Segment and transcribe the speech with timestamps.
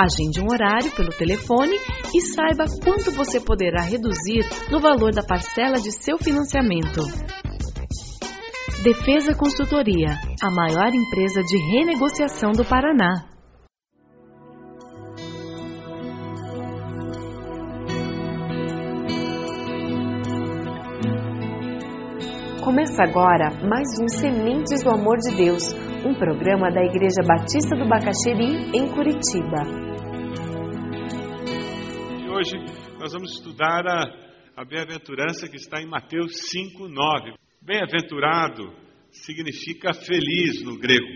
[0.00, 1.76] Agende um horário pelo telefone
[2.14, 7.02] e saiba quanto você poderá reduzir no valor da parcela de seu financiamento.
[8.82, 13.26] Defesa Consultoria, a maior empresa de renegociação do Paraná.
[22.64, 27.86] Começa agora mais um Sementes do Amor de Deus, um programa da Igreja Batista do
[27.86, 29.64] Bacaxeri, em Curitiba.
[32.18, 32.56] E hoje
[32.98, 34.04] nós vamos estudar a,
[34.56, 37.34] a bem-aventurança que está em Mateus 5, 9.
[37.60, 38.72] Bem-aventurado
[39.10, 41.06] significa feliz no grego.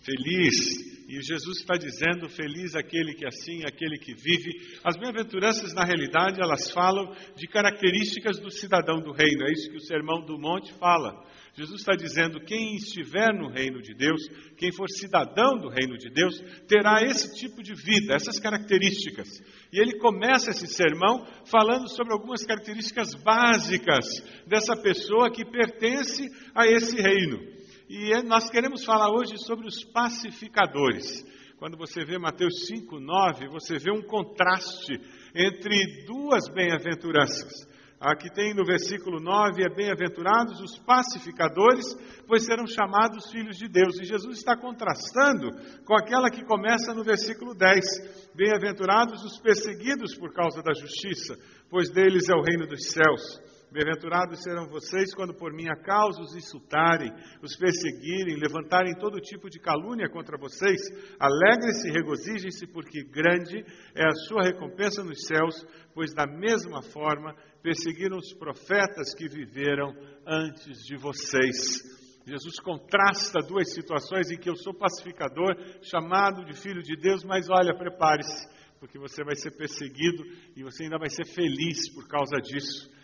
[0.00, 4.78] Feliz e Jesus está dizendo: feliz aquele que assim, aquele que vive.
[4.84, 9.44] As bem-aventuranças, na realidade, elas falam de características do cidadão do reino.
[9.44, 11.28] É isso que o Sermão do Monte fala.
[11.54, 14.20] Jesus está dizendo: quem estiver no reino de Deus,
[14.56, 19.28] quem for cidadão do reino de Deus, terá esse tipo de vida, essas características.
[19.72, 24.06] E ele começa esse sermão falando sobre algumas características básicas
[24.46, 27.59] dessa pessoa que pertence a esse reino.
[27.92, 31.26] E é, nós queremos falar hoje sobre os pacificadores.
[31.58, 34.94] Quando você vê Mateus 5, 9, você vê um contraste
[35.34, 37.50] entre duas bem-aventuranças.
[37.98, 41.84] Aqui tem no versículo 9: é bem-aventurados os pacificadores,
[42.28, 43.98] pois serão chamados filhos de Deus.
[44.00, 45.50] E Jesus está contrastando
[45.84, 51.36] com aquela que começa no versículo 10: bem-aventurados os perseguidos por causa da justiça,
[51.68, 53.49] pois deles é o reino dos céus.
[53.72, 59.60] Bem-aventurados serão vocês quando por minha causa os insultarem, os perseguirem, levantarem todo tipo de
[59.60, 60.80] calúnia contra vocês.
[61.20, 63.64] Alegrem-se e regozijem-se, porque grande
[63.94, 65.64] é a sua recompensa nos céus,
[65.94, 67.32] pois da mesma forma
[67.62, 69.94] perseguiram os profetas que viveram
[70.26, 71.78] antes de vocês.
[72.26, 77.48] Jesus contrasta duas situações em que eu sou pacificador, chamado de filho de Deus, mas
[77.48, 78.48] olha, prepare-se,
[78.80, 80.24] porque você vai ser perseguido
[80.56, 82.98] e você ainda vai ser feliz por causa disso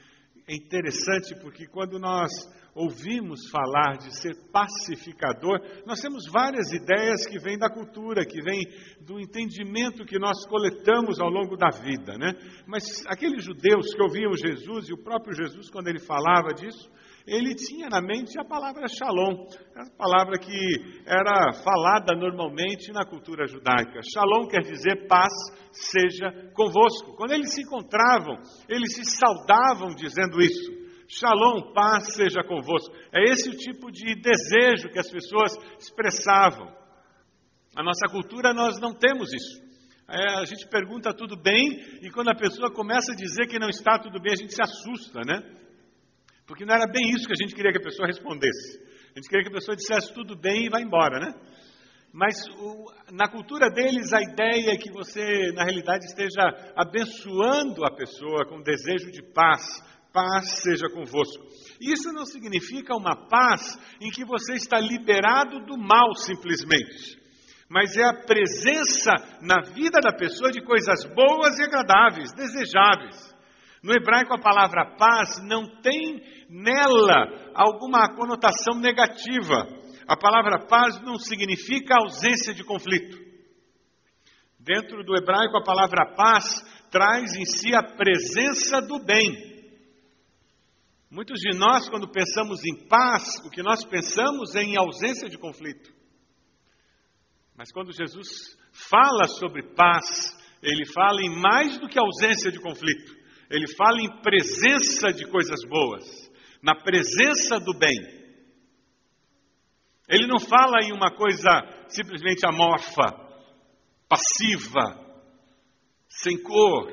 [0.48, 2.30] é interessante porque quando nós
[2.72, 8.62] ouvimos falar de ser pacificador, nós temos várias ideias que vêm da cultura, que vêm
[9.00, 12.34] do entendimento que nós coletamos ao longo da vida, né?
[12.66, 16.88] Mas aqueles judeus que ouviam Jesus e o próprio Jesus quando ele falava disso,
[17.26, 23.46] ele tinha na mente a palavra shalom, a palavra que era falada normalmente na cultura
[23.46, 23.98] judaica.
[24.14, 25.32] Shalom quer dizer paz
[25.72, 27.16] seja convosco.
[27.16, 28.36] Quando eles se encontravam,
[28.68, 30.86] eles se saudavam dizendo isso.
[31.08, 32.94] Shalom, paz seja convosco.
[33.12, 36.68] É esse o tipo de desejo que as pessoas expressavam.
[37.76, 39.66] A nossa cultura nós não temos isso.
[40.08, 43.68] É, a gente pergunta tudo bem e quando a pessoa começa a dizer que não
[43.68, 45.65] está tudo bem, a gente se assusta, né?
[46.46, 48.78] Porque não era bem isso que a gente queria que a pessoa respondesse.
[49.14, 51.34] A gente queria que a pessoa dissesse tudo bem e vá embora, né?
[52.12, 57.94] Mas o, na cultura deles, a ideia é que você, na realidade, esteja abençoando a
[57.94, 59.84] pessoa com desejo de paz.
[60.12, 61.44] Paz seja convosco.
[61.78, 67.20] Isso não significa uma paz em que você está liberado do mal simplesmente.
[67.68, 69.12] Mas é a presença
[69.42, 73.36] na vida da pessoa de coisas boas e agradáveis, desejáveis.
[73.82, 79.66] No hebraico, a palavra paz não tem nela alguma conotação negativa.
[80.06, 83.18] A palavra paz não significa ausência de conflito.
[84.58, 86.44] Dentro do hebraico, a palavra paz
[86.90, 89.54] traz em si a presença do bem.
[91.10, 95.38] Muitos de nós, quando pensamos em paz, o que nós pensamos é em ausência de
[95.38, 95.94] conflito.
[97.56, 98.56] Mas quando Jesus
[98.90, 103.14] fala sobre paz, ele fala em mais do que ausência de conflito.
[103.48, 106.25] Ele fala em presença de coisas boas,
[106.62, 108.16] na presença do bem.
[110.08, 111.48] Ele não fala em uma coisa
[111.88, 113.12] simplesmente amorfa,
[114.08, 115.04] passiva,
[116.08, 116.90] sem cor.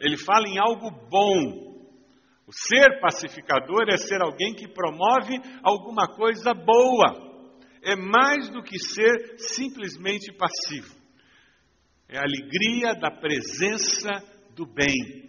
[0.00, 1.66] Ele fala em algo bom.
[2.46, 7.24] O ser pacificador é ser alguém que promove alguma coisa boa.
[7.82, 10.94] É mais do que ser simplesmente passivo.
[12.08, 14.10] É a alegria da presença
[14.54, 15.25] do bem.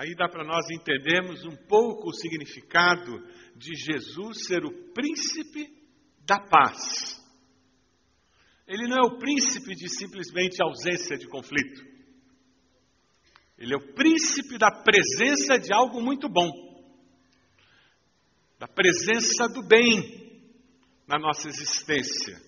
[0.00, 3.22] Aí dá para nós entendermos um pouco o significado
[3.54, 5.70] de Jesus ser o príncipe
[6.24, 7.20] da paz.
[8.66, 11.84] Ele não é o príncipe de simplesmente ausência de conflito.
[13.58, 16.48] Ele é o príncipe da presença de algo muito bom,
[18.58, 20.50] da presença do bem
[21.06, 22.40] na nossa existência,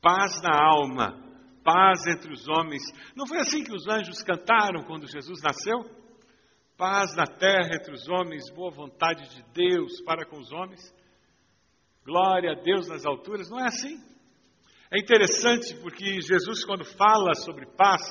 [0.00, 1.20] paz na alma,
[1.62, 2.82] paz entre os homens.
[3.14, 6.00] Não foi assim que os anjos cantaram quando Jesus nasceu?
[6.76, 10.80] Paz na terra entre os homens, boa vontade de Deus para com os homens.
[12.04, 13.48] Glória a Deus nas alturas.
[13.50, 13.96] Não é assim?
[14.90, 18.02] É interessante porque Jesus, quando fala sobre paz,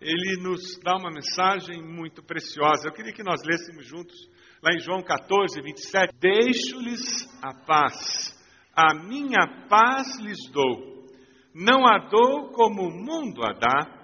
[0.00, 2.88] ele nos dá uma mensagem muito preciosa.
[2.88, 4.14] Eu queria que nós lêssemos juntos,
[4.62, 6.12] lá em João 14, 27.
[6.18, 8.36] Deixo-lhes a paz,
[8.74, 11.06] a minha paz lhes dou.
[11.54, 14.02] Não a dou como o mundo a dá.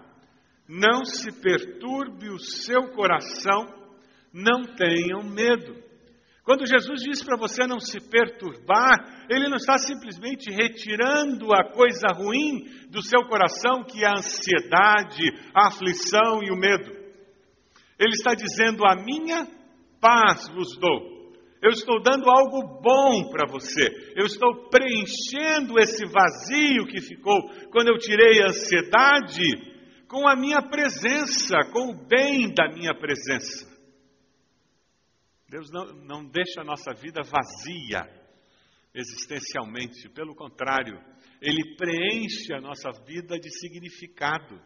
[0.69, 3.88] Não se perturbe o seu coração,
[4.33, 5.89] não tenham medo.
[6.49, 12.09] Quando Jesus diz para você não se perturbar, ele não está simplesmente retirando a coisa
[12.09, 15.23] ruim do seu coração, que é a ansiedade,
[15.55, 16.91] a aflição e o medo.
[17.99, 19.47] Ele está dizendo: A minha
[20.01, 21.19] paz vos dou.
[21.61, 24.15] Eu estou dando algo bom para você.
[24.17, 29.43] Eu estou preenchendo esse vazio que ficou quando eu tirei a ansiedade
[30.09, 33.78] com a minha presença, com o bem da minha presença.
[35.49, 38.07] Deus não, não deixa a nossa vida vazia
[38.95, 41.01] existencialmente, pelo contrário,
[41.41, 44.61] Ele preenche a nossa vida de significado.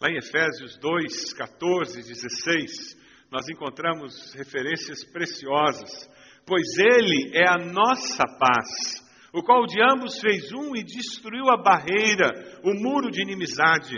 [0.00, 2.96] Lá em Efésios 2, 14, 16,
[3.30, 6.08] nós encontramos referências preciosas,
[6.46, 11.56] pois Ele é a nossa paz, o qual de ambos fez um e destruiu a
[11.56, 13.96] barreira, o muro de inimizade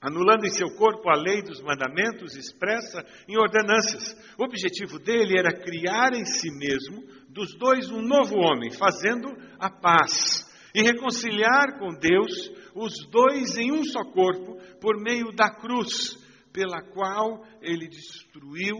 [0.00, 4.16] anulando em seu corpo a lei dos mandamentos expressa em ordenanças.
[4.38, 9.28] O objetivo dele era criar em si mesmo, dos dois, um novo homem, fazendo
[9.58, 15.50] a paz e reconciliar com Deus os dois em um só corpo por meio da
[15.50, 16.16] cruz,
[16.52, 18.76] pela qual ele destruiu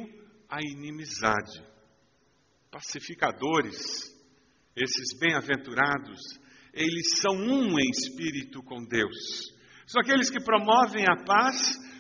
[0.49, 1.63] a inimizade.
[2.71, 3.77] Pacificadores,
[4.77, 6.21] esses bem-aventurados,
[6.73, 9.58] eles são um em espírito com Deus
[9.89, 11.57] são aqueles que promovem a paz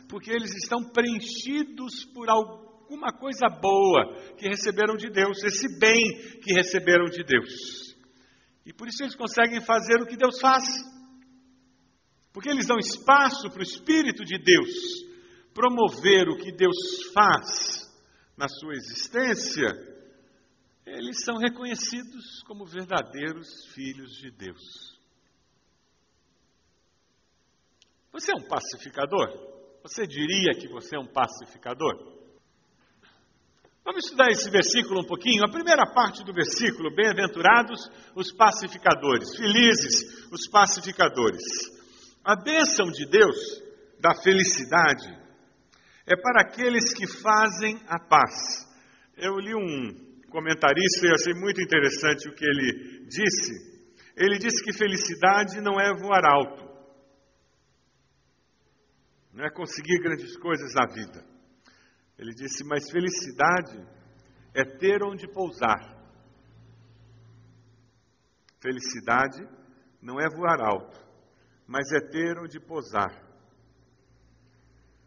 [0.09, 5.99] porque eles estão preenchidos por alguma coisa boa que receberam de Deus, esse bem
[6.43, 7.97] que receberam de Deus.
[8.67, 10.65] E por isso eles conseguem fazer o que Deus faz.
[12.33, 15.09] Porque eles dão espaço para o Espírito de Deus
[15.55, 16.77] promover o que Deus
[17.13, 17.89] faz
[18.37, 19.67] na sua existência,
[20.87, 24.98] eles são reconhecidos como verdadeiros filhos de Deus.
[28.19, 29.29] Você é um pacificador?
[29.85, 31.95] Você diria que você é um pacificador?
[33.85, 35.45] Vamos estudar esse versículo um pouquinho.
[35.45, 41.41] A primeira parte do versículo: Bem-aventurados os pacificadores, felizes os pacificadores.
[42.25, 43.37] A bênção de Deus
[44.01, 45.17] da felicidade
[46.05, 48.67] é para aqueles que fazem a paz.
[49.17, 53.79] Eu li um comentarista e achei muito interessante o que ele disse.
[54.17, 56.68] Ele disse que felicidade não é voar alto
[59.33, 61.25] não é conseguir grandes coisas na vida.
[62.19, 63.87] Ele disse: Mas felicidade
[64.55, 65.97] é ter onde pousar.
[68.61, 69.47] Felicidade
[70.03, 70.99] não é voar alto,
[71.67, 73.29] mas é ter onde pousar.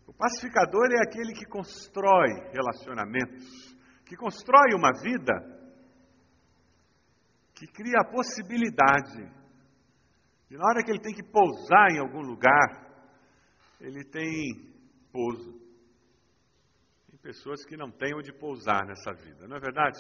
[0.08, 3.75] O pacificador é aquele que constrói relacionamentos,
[4.06, 5.34] que constrói uma vida,
[7.54, 9.42] que cria a possibilidade
[10.51, 12.91] de, na hora que ele tem que pousar em algum lugar,
[13.82, 14.72] ele tem
[15.12, 15.60] pouso.
[17.10, 20.00] Tem pessoas que não têm onde pousar nessa vida, não é verdade?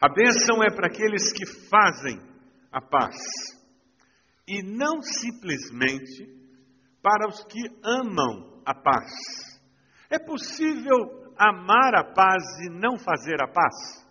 [0.00, 2.20] A bênção é para aqueles que fazem
[2.72, 3.16] a paz
[4.48, 6.26] e não simplesmente
[7.00, 9.10] para os que amam a paz.
[10.10, 14.02] É possível amar a paz e não fazer a paz?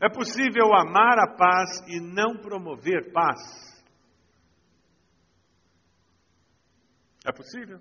[0.00, 3.75] É possível amar a paz e não promover paz?
[7.26, 7.80] É possível?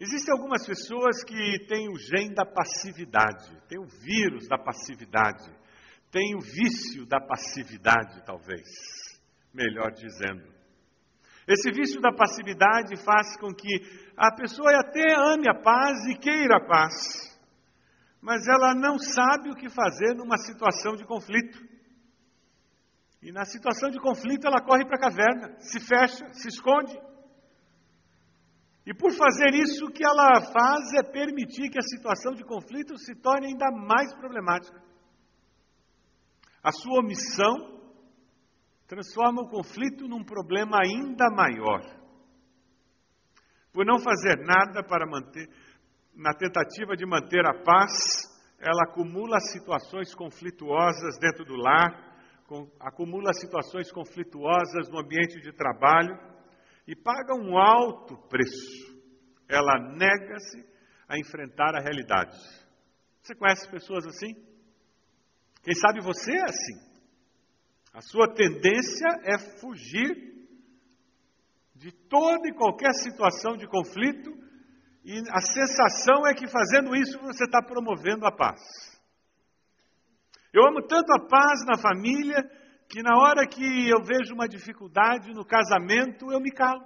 [0.00, 5.44] Existem algumas pessoas que têm o gene da passividade, têm o vírus da passividade,
[6.10, 8.62] têm o vício da passividade, talvez,
[9.52, 10.56] melhor dizendo.
[11.46, 13.68] Esse vício da passividade faz com que
[14.16, 17.38] a pessoa até ame a paz e queira a paz,
[18.22, 21.58] mas ela não sabe o que fazer numa situação de conflito.
[23.20, 26.96] E na situação de conflito ela corre para a caverna, se fecha, se esconde.
[28.86, 32.96] E por fazer isso, o que ela faz é permitir que a situação de conflito
[32.96, 34.82] se torne ainda mais problemática.
[36.62, 37.78] A sua omissão
[38.86, 41.82] transforma o conflito num problema ainda maior.
[43.72, 45.48] Por não fazer nada para manter,
[46.14, 47.92] na tentativa de manter a paz,
[48.58, 52.07] ela acumula situações conflituosas dentro do lar,
[52.80, 56.18] acumula situações conflituosas no ambiente de trabalho
[56.86, 58.98] e paga um alto preço.
[59.48, 60.64] Ela nega-se
[61.08, 62.36] a enfrentar a realidade.
[63.22, 64.34] Você conhece pessoas assim?
[65.62, 66.88] Quem sabe você é assim.
[67.92, 70.28] A sua tendência é fugir
[71.74, 74.30] de toda e qualquer situação de conflito,
[75.04, 78.60] e a sensação é que fazendo isso você está promovendo a paz.
[80.52, 82.42] Eu amo tanto a paz na família
[82.88, 86.84] que na hora que eu vejo uma dificuldade no casamento, eu me calo.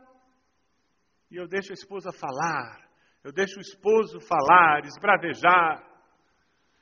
[1.31, 2.89] E eu deixo a esposa falar,
[3.23, 5.83] eu deixo o esposo falar, esbravejar.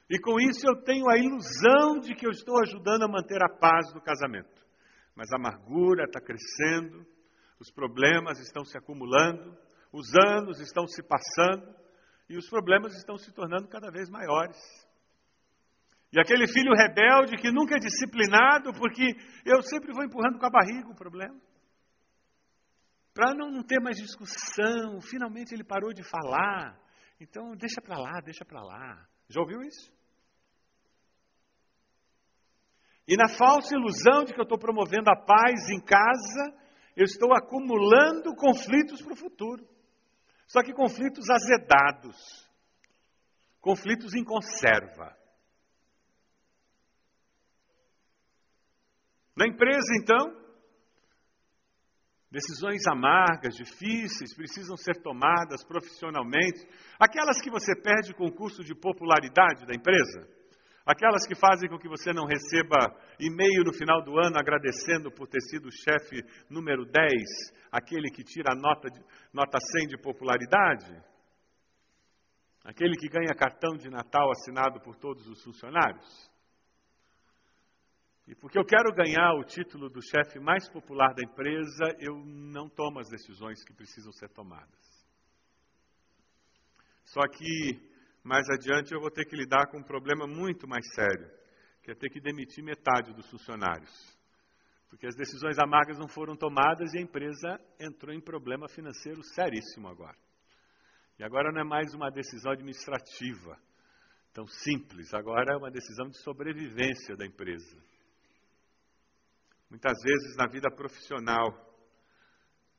[0.08, 3.58] E com isso eu tenho a ilusão de que eu estou ajudando a manter a
[3.58, 4.60] paz no casamento.
[5.14, 7.06] Mas a amargura está crescendo,
[7.60, 9.56] os problemas estão se acumulando,
[9.92, 11.74] os anos estão se passando
[12.28, 14.56] e os problemas estão se tornando cada vez maiores.
[16.12, 19.14] E aquele filho rebelde que nunca é disciplinado, porque
[19.44, 21.38] eu sempre vou empurrando com a barriga o problema.
[23.14, 26.76] Para não, ter mais discussão, finalmente ele parou de falar.
[27.20, 29.06] Então, deixa para lá, deixa para lá.
[29.28, 29.92] Já ouviu isso?
[33.06, 36.56] E na falsa ilusão de que eu estou promovendo a paz em casa,
[36.96, 39.64] eu estou acumulando conflitos para o futuro.
[40.46, 42.16] Só que conflitos azedados,
[43.60, 45.19] conflitos em conserva.
[49.40, 50.36] Na empresa, então,
[52.30, 56.68] decisões amargas, difíceis, precisam ser tomadas profissionalmente.
[56.98, 60.28] Aquelas que você perde com o curso de popularidade da empresa,
[60.84, 65.26] aquelas que fazem com que você não receba e-mail no final do ano agradecendo por
[65.26, 66.20] ter sido o chefe
[66.50, 67.10] número 10,
[67.72, 68.88] aquele que tira a nota,
[69.32, 71.02] nota 100 de popularidade,
[72.62, 76.29] aquele que ganha cartão de Natal assinado por todos os funcionários.
[78.30, 82.68] E porque eu quero ganhar o título do chefe mais popular da empresa, eu não
[82.68, 84.78] tomo as decisões que precisam ser tomadas.
[87.06, 87.90] Só que
[88.22, 91.28] mais adiante eu vou ter que lidar com um problema muito mais sério,
[91.82, 93.90] que é ter que demitir metade dos funcionários.
[94.88, 99.88] Porque as decisões amargas não foram tomadas e a empresa entrou em problema financeiro seríssimo
[99.88, 100.16] agora.
[101.18, 103.58] E agora não é mais uma decisão administrativa
[104.32, 107.90] tão simples, agora é uma decisão de sobrevivência da empresa.
[109.70, 111.48] Muitas vezes na vida profissional,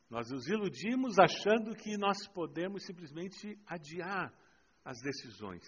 [0.09, 4.33] nós nos iludimos achando que nós podemos simplesmente adiar
[4.83, 5.63] as decisões,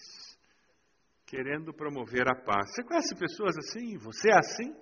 [1.26, 2.70] querendo promover a paz.
[2.72, 3.98] Você conhece pessoas assim?
[4.00, 4.76] Você é assim?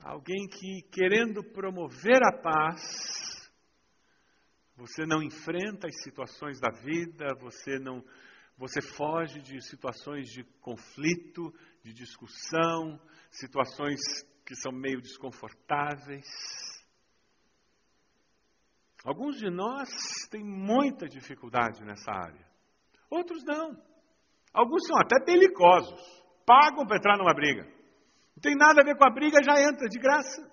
[0.00, 3.50] Alguém que, querendo promover a paz,
[4.76, 8.04] você não enfrenta as situações da vida, você não
[8.58, 13.98] você foge de situações de conflito, de discussão, situações
[14.44, 16.26] que são meio desconfortáveis.
[19.04, 19.88] Alguns de nós
[20.30, 22.46] têm muita dificuldade nessa área,
[23.10, 23.76] outros não.
[24.52, 26.00] Alguns são até belicosos,
[26.46, 27.64] pagam para entrar numa briga.
[27.64, 30.52] Não tem nada a ver com a briga, já entra de graça.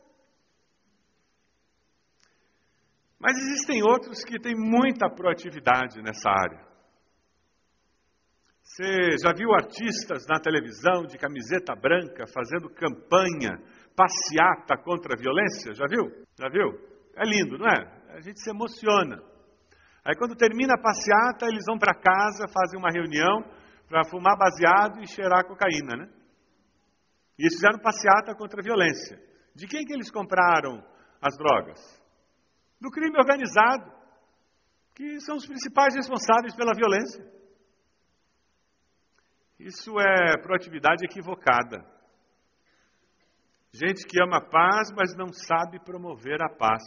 [3.19, 6.69] Mas existem outros que têm muita proatividade nessa área.
[8.63, 13.57] Você já viu artistas na televisão de camiseta branca fazendo campanha
[13.99, 16.07] passeata contra a violência, já viu?
[16.39, 16.69] Já viu?
[17.17, 18.15] É lindo, não é?
[18.15, 19.21] A gente se emociona.
[20.05, 23.43] Aí quando termina a passeata, eles vão para casa, fazem uma reunião
[23.89, 26.09] para fumar baseado e cheirar cocaína, né?
[27.37, 29.19] E eles fizeram passeata contra a violência.
[29.53, 30.81] De quem que eles compraram
[31.21, 31.99] as drogas?
[32.79, 33.91] do crime organizado,
[34.95, 37.23] que são os principais responsáveis pela violência.
[39.59, 41.85] Isso é proatividade equivocada.
[43.79, 46.83] Gente que ama a paz, mas não sabe promover a paz.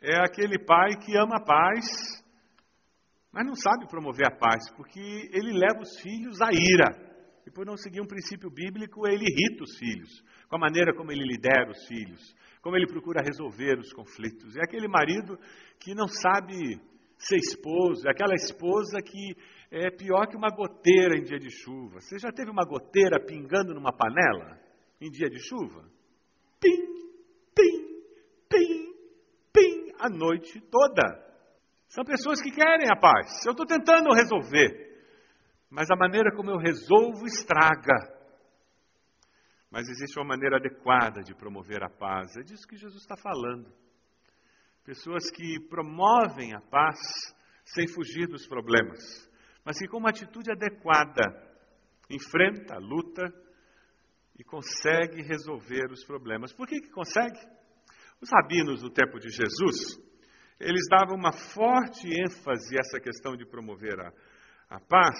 [0.00, 1.84] É aquele pai que ama a paz,
[3.30, 6.96] mas não sabe promover a paz, porque ele leva os filhos à ira.
[7.46, 11.12] E por não seguir um princípio bíblico, ele irrita os filhos, com a maneira como
[11.12, 14.56] ele lidera os filhos, como ele procura resolver os conflitos.
[14.56, 15.38] É aquele marido
[15.78, 16.80] que não sabe
[17.18, 19.36] ser esposo, é aquela esposa que
[19.76, 22.00] é pior que uma goteira em dia de chuva.
[22.00, 24.56] Você já teve uma goteira pingando numa panela
[25.00, 25.82] em dia de chuva?
[26.60, 26.76] Pim,
[27.54, 28.02] pim,
[28.48, 28.94] pim,
[29.52, 31.24] pim, a noite toda.
[31.88, 33.44] São pessoas que querem a paz.
[33.44, 35.02] Eu estou tentando resolver,
[35.68, 38.14] mas a maneira como eu resolvo estraga.
[39.72, 42.36] Mas existe uma maneira adequada de promover a paz.
[42.36, 43.72] É disso que Jesus está falando.
[44.84, 46.96] Pessoas que promovem a paz
[47.64, 49.00] sem fugir dos problemas,
[49.64, 51.22] mas que com uma atitude adequada
[52.10, 53.22] enfrenta luta
[54.38, 56.52] e consegue resolver os problemas.
[56.52, 57.38] Por que, que consegue?
[58.20, 59.98] Os rabinos do tempo de Jesus,
[60.60, 64.12] eles davam uma forte ênfase a essa questão de promover a,
[64.76, 65.18] a paz,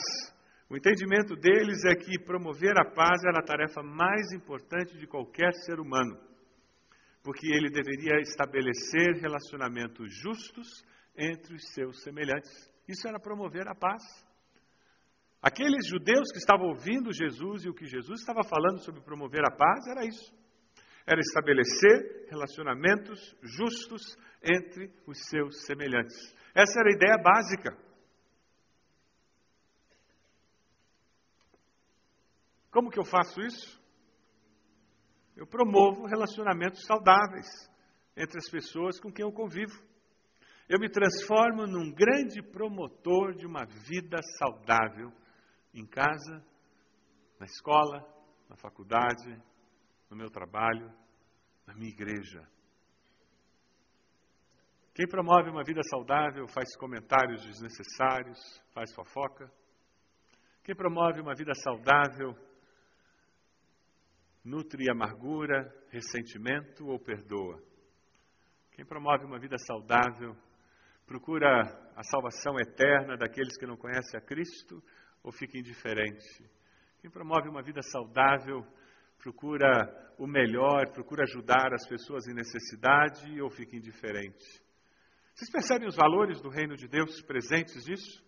[0.69, 5.53] o entendimento deles é que promover a paz era a tarefa mais importante de qualquer
[5.53, 6.19] ser humano,
[7.23, 10.67] porque ele deveria estabelecer relacionamentos justos
[11.17, 12.51] entre os seus semelhantes.
[12.89, 14.03] Isso era promover a paz.
[15.45, 19.55] Aqueles judeus que estavam ouvindo Jesus e o que Jesus estava falando sobre promover a
[19.55, 20.33] paz era isso.
[21.07, 24.01] Era estabelecer relacionamentos justos
[24.43, 26.17] entre os seus semelhantes.
[26.55, 27.77] Essa era a ideia básica.
[32.71, 33.79] Como que eu faço isso?
[35.37, 37.49] Eu promovo relacionamentos saudáveis
[38.17, 39.79] entre as pessoas com quem eu convivo.
[40.71, 45.13] Eu me transformo num grande promotor de uma vida saudável
[45.75, 46.45] em casa,
[47.39, 48.01] na escola,
[48.49, 49.43] na faculdade,
[50.09, 50.93] no meu trabalho,
[51.67, 52.47] na minha igreja.
[54.95, 58.39] Quem promove uma vida saudável faz comentários desnecessários,
[58.73, 59.51] faz fofoca.
[60.63, 62.33] Quem promove uma vida saudável
[64.45, 67.61] nutre amargura, ressentimento ou perdoa.
[68.73, 70.37] Quem promove uma vida saudável
[71.07, 71.63] procura
[71.97, 74.83] a salvação eterna daqueles que não conhecem a Cristo
[75.25, 76.45] ou fica indiferente.
[77.01, 78.65] Quem promove uma vida saudável
[79.19, 84.63] procura o melhor, procura ajudar as pessoas em necessidade ou fica indiferente.
[85.35, 88.23] Vocês percebem os valores do reino de Deus presentes nisso?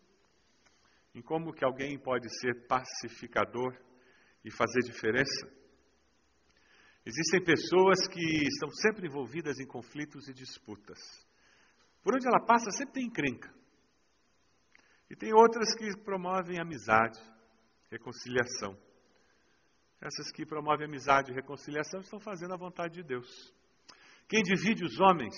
[1.15, 3.77] Em como que alguém pode ser pacificador
[4.45, 5.47] e fazer diferença?
[7.05, 10.99] Existem pessoas que estão sempre envolvidas em conflitos e disputas.
[12.03, 13.55] Por onde ela passa, sempre tem encrenca.
[15.09, 17.19] E tem outras que promovem amizade,
[17.91, 18.77] reconciliação.
[20.01, 23.55] Essas que promovem amizade e reconciliação estão fazendo a vontade de Deus.
[24.29, 25.35] Quem divide os homens,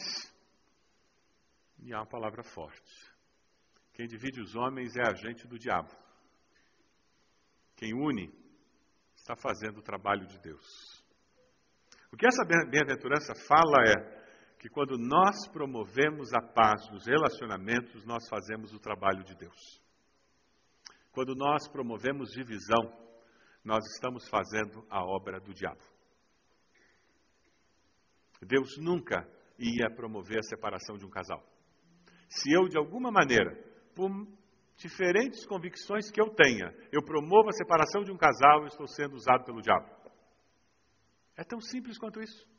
[1.78, 3.08] e há uma palavra forte.
[3.92, 5.90] Quem divide os homens é agente do diabo.
[7.76, 8.32] Quem une
[9.14, 10.64] está fazendo o trabalho de Deus.
[12.10, 14.17] O que essa bem-aventurança fala é
[14.58, 19.80] que quando nós promovemos a paz nos relacionamentos, nós fazemos o trabalho de Deus.
[21.12, 22.92] Quando nós promovemos divisão,
[23.64, 25.82] nós estamos fazendo a obra do diabo.
[28.42, 31.44] Deus nunca ia promover a separação de um casal.
[32.28, 33.50] Se eu, de alguma maneira,
[33.94, 34.10] por
[34.76, 39.14] diferentes convicções que eu tenha, eu promovo a separação de um casal, eu estou sendo
[39.14, 39.88] usado pelo diabo.
[41.36, 42.57] É tão simples quanto isso.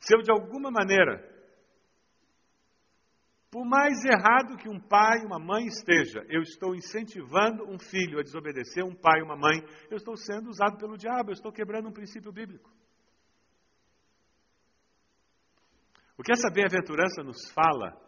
[0.00, 1.28] Se eu, de alguma maneira,
[3.50, 8.22] por mais errado que um pai uma mãe esteja, eu estou incentivando um filho a
[8.22, 9.60] desobedecer um pai uma mãe,
[9.90, 12.70] eu estou sendo usado pelo diabo, eu estou quebrando um princípio bíblico.
[16.16, 17.98] O que essa bem-aventurança nos fala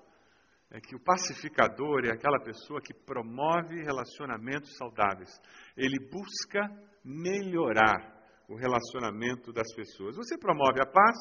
[0.71, 5.31] é que o pacificador é aquela pessoa que promove relacionamentos saudáveis.
[5.77, 6.61] Ele busca
[7.05, 10.17] melhorar o relacionamento das pessoas.
[10.17, 11.17] Você promove a paz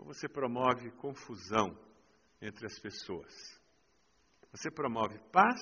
[0.00, 1.78] ou você promove confusão
[2.40, 3.32] entre as pessoas?
[4.50, 5.60] Você promove paz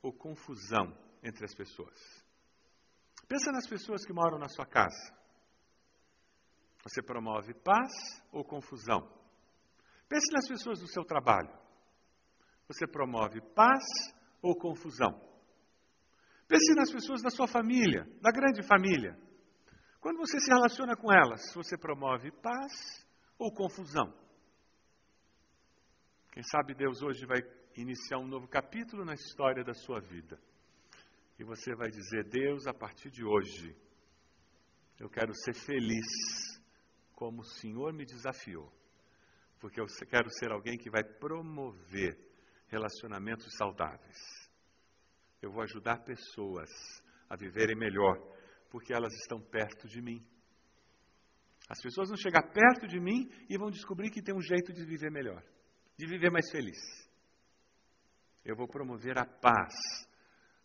[0.00, 2.24] ou confusão entre as pessoas?
[3.28, 5.12] Pensa nas pessoas que moram na sua casa.
[6.84, 7.90] Você promove paz
[8.30, 9.00] ou confusão?
[10.08, 11.52] Pense nas pessoas do seu trabalho.
[12.68, 13.82] Você promove paz
[14.40, 15.10] ou confusão?
[16.46, 19.18] Pense nas pessoas da sua família, da grande família.
[20.00, 23.04] Quando você se relaciona com elas, você promove paz
[23.38, 24.12] ou confusão.
[26.32, 27.40] Quem sabe Deus hoje vai
[27.76, 30.38] iniciar um novo capítulo na história da sua vida.
[31.38, 33.76] E você vai dizer: Deus, a partir de hoje,
[34.98, 36.06] eu quero ser feliz
[37.14, 38.72] como o Senhor me desafiou.
[39.58, 42.18] Porque eu quero ser alguém que vai promover
[42.68, 44.16] relacionamentos saudáveis.
[45.40, 46.68] Eu vou ajudar pessoas
[47.28, 48.16] a viverem melhor,
[48.70, 50.24] porque elas estão perto de mim.
[51.68, 54.84] As pessoas vão chegar perto de mim e vão descobrir que tem um jeito de
[54.84, 55.42] viver melhor,
[55.98, 56.78] de viver mais feliz.
[58.44, 59.74] Eu vou promover a paz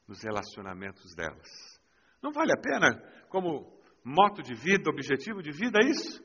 [0.08, 1.82] nos relacionamentos delas.
[2.22, 6.24] Não vale a pena, como moto de vida, objetivo de vida, é isso?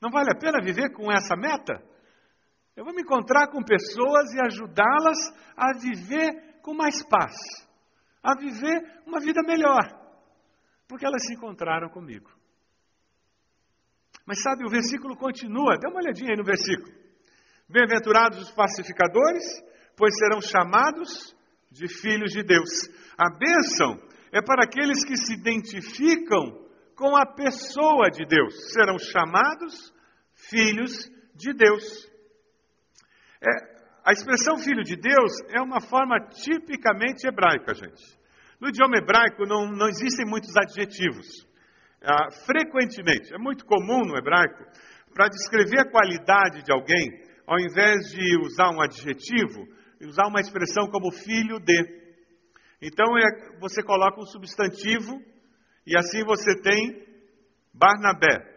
[0.00, 1.82] Não vale a pena viver com essa meta?
[2.76, 5.18] Eu vou me encontrar com pessoas e ajudá-las
[5.56, 7.34] a viver com mais paz,
[8.22, 9.82] a viver uma vida melhor,
[10.86, 12.30] porque elas se encontraram comigo.
[14.26, 16.92] Mas sabe, o versículo continua, dá uma olhadinha aí no versículo.
[17.68, 19.44] Bem-aventurados os pacificadores,
[19.96, 21.34] pois serão chamados
[21.70, 22.68] de filhos de Deus.
[23.16, 23.96] A bênção
[24.32, 29.92] é para aqueles que se identificam com a pessoa de Deus, serão chamados
[30.34, 32.10] filhos de Deus.
[33.40, 38.02] É, a expressão filho de Deus é uma forma tipicamente hebraica, gente.
[38.60, 41.45] No idioma hebraico não, não existem muitos adjetivos.
[42.08, 44.62] Ah, frequentemente, é muito comum no hebraico,
[45.12, 47.10] para descrever a qualidade de alguém,
[47.44, 49.66] ao invés de usar um adjetivo,
[50.02, 52.06] usar uma expressão como filho de.
[52.80, 55.20] Então é, você coloca um substantivo
[55.84, 57.04] e assim você tem
[57.74, 58.54] Barnabé.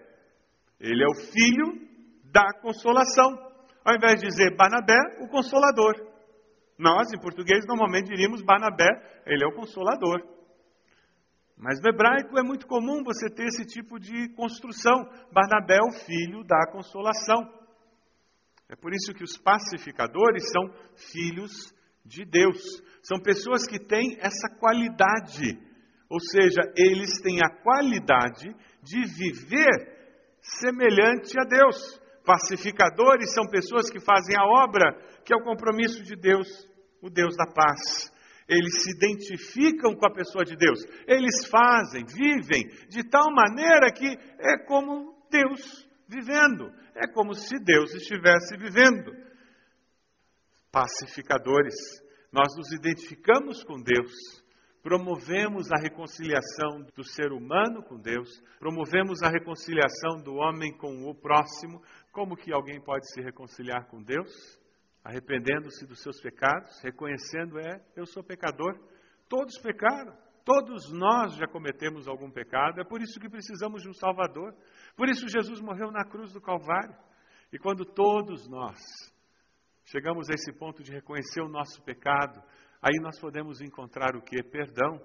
[0.80, 1.90] Ele é o filho
[2.26, 3.36] da consolação.
[3.84, 5.96] Ao invés de dizer Barnabé, o consolador.
[6.78, 8.88] Nós, em português, normalmente diríamos Barnabé,
[9.26, 10.22] ele é o consolador.
[11.60, 14.96] Mas no hebraico é muito comum você ter esse tipo de construção.
[15.30, 17.38] Barnabé é o filho da consolação.
[18.70, 20.72] É por isso que os pacificadores são
[21.12, 21.52] filhos
[22.06, 22.62] de Deus.
[23.04, 25.60] São pessoas que têm essa qualidade.
[26.10, 30.00] Ou seja, eles têm a qualidade de viver
[30.42, 32.00] semelhante a Deus.
[32.26, 36.48] Pacificadores são pessoas que fazem a obra que é o compromisso de Deus,
[37.02, 38.14] o Deus da paz.
[38.50, 40.80] Eles se identificam com a pessoa de Deus.
[41.08, 46.72] Eles fazem, vivem de tal maneira que é como Deus vivendo.
[46.96, 49.12] É como se Deus estivesse vivendo.
[50.72, 51.76] Pacificadores.
[52.32, 54.12] Nós nos identificamos com Deus
[54.82, 61.14] promovemos a reconciliação do ser humano com Deus, promovemos a reconciliação do homem com o
[61.14, 61.82] próximo.
[62.12, 64.32] Como que alguém pode se reconciliar com Deus?
[65.04, 68.78] Arrependendo-se dos seus pecados, reconhecendo é, eu sou pecador.
[69.28, 70.16] Todos pecaram.
[70.46, 74.56] Todos nós já cometemos algum pecado, é por isso que precisamos de um Salvador.
[74.96, 76.96] Por isso Jesus morreu na cruz do Calvário.
[77.54, 78.78] E quando todos nós
[79.86, 82.42] chegamos a esse ponto de reconhecer o nosso pecado,
[82.82, 84.42] Aí nós podemos encontrar o que?
[84.42, 85.02] Perdão.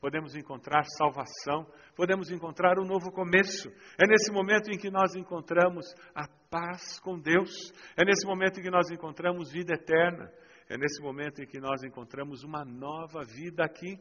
[0.00, 3.68] Podemos encontrar salvação, podemos encontrar um novo começo.
[4.00, 5.84] É nesse momento em que nós encontramos
[6.14, 7.50] a paz com Deus,
[7.96, 10.30] é nesse momento em que nós encontramos vida eterna,
[10.68, 13.98] é nesse momento em que nós encontramos uma nova vida aqui.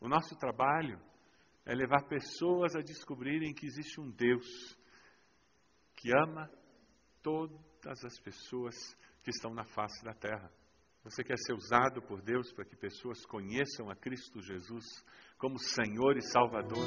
[0.00, 1.00] O nosso trabalho
[1.64, 4.46] é levar pessoas a descobrirem que existe um Deus
[5.96, 6.50] que ama
[7.22, 8.74] todas as pessoas
[9.22, 10.50] que estão na face da terra.
[11.04, 14.84] Você quer ser usado por Deus para que pessoas conheçam a Cristo Jesus
[15.38, 16.86] como Senhor e Salvador?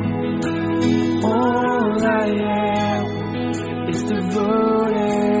[1.23, 5.40] All I am is devoted